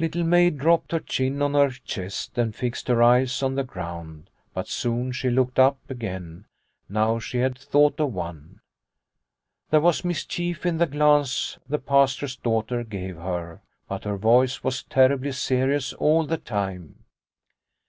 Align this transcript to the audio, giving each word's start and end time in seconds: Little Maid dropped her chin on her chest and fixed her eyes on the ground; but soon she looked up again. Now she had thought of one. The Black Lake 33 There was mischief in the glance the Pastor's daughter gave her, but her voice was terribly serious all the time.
Little 0.00 0.24
Maid 0.24 0.58
dropped 0.58 0.90
her 0.90 0.98
chin 0.98 1.40
on 1.40 1.54
her 1.54 1.70
chest 1.70 2.36
and 2.36 2.52
fixed 2.52 2.88
her 2.88 3.00
eyes 3.00 3.44
on 3.44 3.54
the 3.54 3.62
ground; 3.62 4.28
but 4.52 4.66
soon 4.66 5.12
she 5.12 5.30
looked 5.30 5.60
up 5.60 5.78
again. 5.88 6.46
Now 6.88 7.20
she 7.20 7.38
had 7.38 7.56
thought 7.56 8.00
of 8.00 8.12
one. 8.12 8.60
The 9.70 9.78
Black 9.78 9.84
Lake 9.84 9.84
33 9.84 9.84
There 9.84 9.86
was 9.86 10.04
mischief 10.04 10.66
in 10.66 10.78
the 10.78 10.86
glance 10.86 11.58
the 11.68 11.78
Pastor's 11.78 12.34
daughter 12.34 12.82
gave 12.82 13.18
her, 13.18 13.60
but 13.86 14.02
her 14.02 14.16
voice 14.16 14.64
was 14.64 14.82
terribly 14.82 15.30
serious 15.30 15.92
all 15.92 16.26
the 16.26 16.38
time. 16.38 17.04